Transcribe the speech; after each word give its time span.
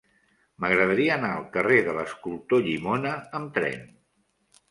M'agradaria 0.63 1.11
anar 1.15 1.29
al 1.33 1.43
carrer 1.57 1.77
de 1.89 1.93
l'Escultor 1.97 2.63
Llimona 2.69 3.11
amb 3.41 3.55
tren. 3.59 3.85